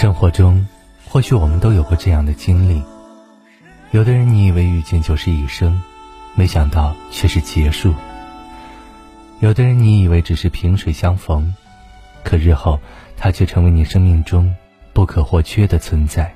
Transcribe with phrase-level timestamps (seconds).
[0.00, 0.66] 生活中，
[1.04, 2.82] 或许我们都有过这样的经历：
[3.90, 5.78] 有的人你以为遇见就是一生，
[6.34, 7.92] 没想到却是结束；
[9.40, 11.54] 有的人你以为只是萍水相逢，
[12.24, 12.80] 可日后
[13.14, 14.50] 他却成为你生命中
[14.94, 16.32] 不可或缺的存在。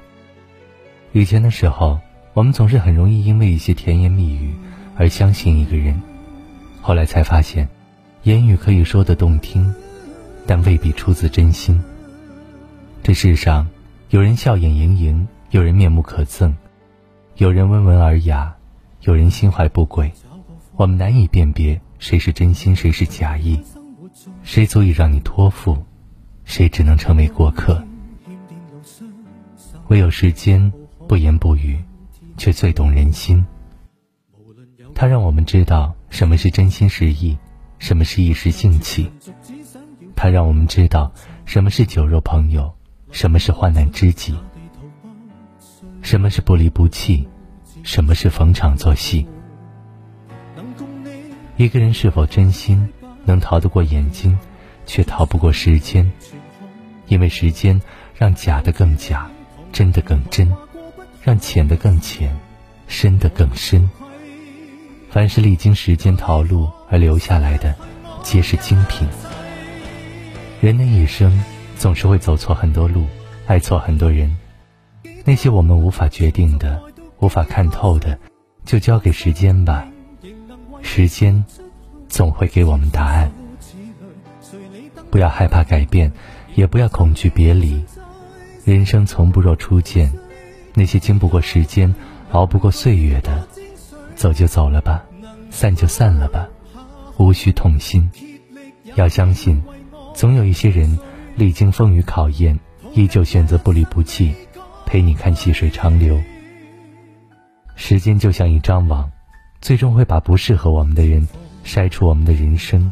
[1.13, 1.99] 以前的时候，
[2.35, 4.55] 我们总是很容易因为一些甜言蜜语
[4.95, 5.99] 而相信一个人，
[6.83, 7.67] 后来才发现，
[8.25, 9.75] 言语可以说得动听，
[10.47, 11.83] 但未必出自真心。
[13.05, 13.69] 这世上，
[14.09, 16.55] 有人笑眼盈盈，有人面目可憎，
[17.37, 18.57] 有人温文尔雅，
[19.03, 20.11] 有人心怀不轨。
[20.77, 23.63] 我们难以辨别谁是真心，谁是假意，
[24.43, 25.77] 谁足以让你托付，
[26.47, 27.85] 谁只能成为过客。
[29.89, 30.73] 唯有时间
[31.07, 31.79] 不言不语，
[32.39, 33.45] 却最懂人心。
[34.95, 37.37] 它让我们知道什么是真心实意，
[37.79, 39.13] 什么是一时兴起。
[40.17, 41.13] 它让我们知道
[41.45, 42.75] 什么是酒肉朋友。
[43.15, 44.35] 什么是患难知己？
[46.03, 47.29] 什么是不离不弃？
[47.85, 49.25] 什么是逢场作戏？
[51.57, 52.89] 一个人是否真心，
[53.25, 54.37] 能逃得过眼睛，
[54.85, 56.11] 却逃不过时间。
[57.07, 57.81] 因为时间
[58.17, 59.31] 让假的更假，
[59.71, 60.53] 真的更真，
[61.23, 62.37] 让浅的更浅，
[62.89, 63.89] 深的更深。
[65.09, 67.77] 凡是历经时间淘路而留下来的，
[68.25, 69.07] 皆是精品。
[70.61, 71.33] 人的一生。
[71.77, 73.07] 总是会走错很多路，
[73.47, 74.35] 爱错很多人。
[75.25, 76.83] 那些我们无法决定的、
[77.19, 78.19] 无法看透的，
[78.65, 79.87] 就交给时间吧。
[80.83, 81.45] 时间
[82.09, 83.31] 总会给我们答案。
[85.11, 86.13] 不要害怕改变，
[86.55, 87.83] 也不要恐惧别离。
[88.65, 90.13] 人生从不若初见。
[90.75, 91.95] 那些经不过时间、
[92.33, 93.47] 熬不过岁月的，
[94.17, 95.05] 走就走了吧，
[95.51, 96.49] 散就散了吧，
[97.17, 98.11] 无需痛心。
[98.97, 99.63] 要相信，
[100.15, 100.99] 总有一些人。
[101.37, 102.59] 历经风雨考验，
[102.93, 104.33] 依旧选择不离不弃，
[104.87, 106.21] 陪你看细水长流。
[107.75, 109.11] 时间就像一张网，
[109.61, 111.27] 最终会把不适合我们的人
[111.65, 112.91] 筛出我们的人生，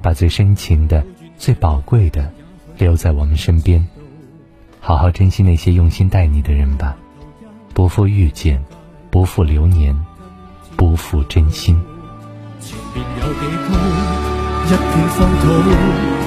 [0.00, 1.04] 把最深情的、
[1.36, 2.32] 最宝贵的
[2.78, 3.84] 留在我们身边。
[4.80, 6.96] 好好珍惜那些用心待你的人吧，
[7.72, 8.62] 不负遇见，
[9.10, 9.98] 不负流年，
[10.76, 11.74] 不负真心。
[12.60, 13.74] 前面有几高，
[14.66, 16.23] 一片荒土。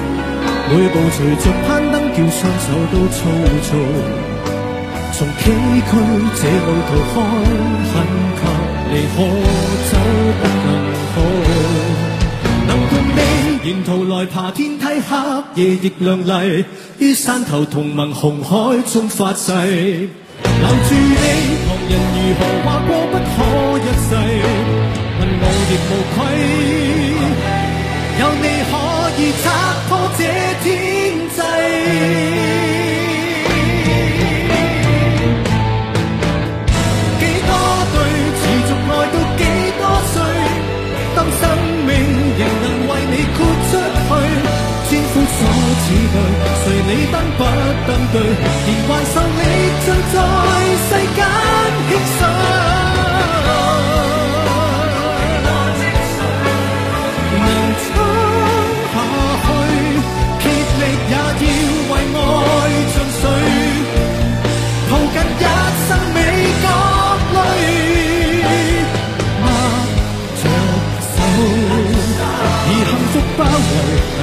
[0.70, 3.18] 每步随着攀登，叫双手都粗
[3.62, 3.68] 糙。
[5.14, 5.90] 从崎岖
[6.36, 7.16] 这路途看，
[7.90, 7.94] 很
[8.36, 8.40] 及
[8.92, 9.16] 离可
[9.90, 9.92] 走
[10.38, 10.68] 不能
[11.14, 11.16] 好。
[12.68, 13.18] 能共你
[13.66, 15.10] 沿途来爬天梯，黑
[15.54, 16.64] 夜亦亮丽。
[16.98, 21.16] 于山头同盟红海中发誓，留住你，
[21.64, 23.26] 旁人如何话过不可
[23.78, 24.10] 一世，
[25.18, 26.18] 问我亦无愧，
[45.88, 47.40] 誰你登不
[47.86, 49.40] 登对，连还受力
[49.84, 50.16] 尽在
[50.84, 51.18] 世间
[51.88, 52.20] 轻伤。
[57.40, 57.46] 能
[57.80, 57.86] 撑
[58.92, 58.96] 下
[59.44, 59.46] 去，
[60.40, 60.44] 竭
[60.78, 61.16] 力也要
[61.88, 62.20] 为爱
[62.92, 63.22] 尽瘁，
[64.90, 65.42] 抱紧一
[65.88, 66.16] 生美
[66.62, 66.64] 角
[67.34, 67.36] 泪，
[69.42, 69.46] 握
[70.36, 70.44] 着
[71.14, 71.18] 手，
[72.68, 73.72] 以幸福包围，
[74.20, 74.22] 迷